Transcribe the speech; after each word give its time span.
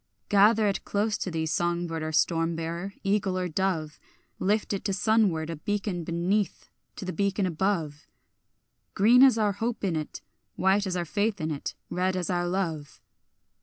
Gather 0.29 0.67
it 0.67 0.83
close 0.83 1.15
to 1.19 1.29
thee, 1.29 1.45
song 1.45 1.85
bird 1.85 2.01
or 2.01 2.11
storm 2.11 2.55
bearer, 2.55 2.95
eagle 3.03 3.37
or 3.37 3.47
dove, 3.47 3.99
Lift 4.39 4.73
it 4.73 4.83
to 4.85 4.93
sunward, 4.93 5.51
a 5.51 5.57
beacon 5.57 6.03
beneath 6.03 6.69
to 6.95 7.05
the 7.05 7.13
beacon 7.13 7.45
above, 7.45 8.07
Green 8.95 9.21
as 9.21 9.37
our 9.37 9.51
hope 9.51 9.83
in 9.83 9.95
it, 9.95 10.23
white 10.55 10.87
as 10.87 10.97
our 10.97 11.05
faith 11.05 11.39
in 11.39 11.51
it, 11.51 11.75
red 11.91 12.15
as 12.15 12.31
our 12.31 12.47
love. 12.47 12.99